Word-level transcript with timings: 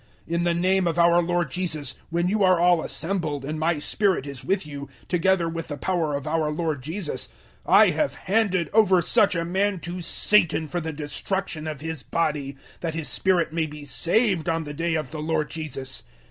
005:004 0.27 0.33
In 0.35 0.43
the 0.45 0.53
name 0.55 0.87
of 0.87 0.97
our 0.97 1.21
Lord 1.21 1.51
Jesus, 1.51 1.93
when 2.09 2.27
you 2.27 2.41
are 2.41 2.59
all 2.59 2.81
assembled 2.81 3.45
and 3.45 3.59
my 3.59 3.77
spirit 3.77 4.25
is 4.25 4.43
with 4.43 4.65
you, 4.65 4.89
together 5.07 5.47
with 5.47 5.67
the 5.67 5.77
power 5.77 6.15
of 6.15 6.25
our 6.25 6.49
Lord 6.51 6.81
Jesus, 6.81 7.27
005:005 7.67 7.73
I 7.75 7.89
have 7.91 8.15
handed 8.15 8.69
over 8.73 8.99
such 9.03 9.35
a 9.35 9.45
man 9.45 9.79
to 9.81 10.01
Satan 10.01 10.65
for 10.65 10.81
the 10.81 10.91
destruction 10.91 11.67
of 11.67 11.81
his 11.81 12.01
body, 12.01 12.57
that 12.79 12.95
his 12.95 13.09
spirit 13.09 13.53
may 13.53 13.67
be 13.67 13.85
saved 13.85 14.49
on 14.49 14.63
the 14.63 14.73
day 14.73 14.95
of 14.95 15.11
the 15.11 15.21
Lord 15.21 15.51
Jesus. 15.51 16.01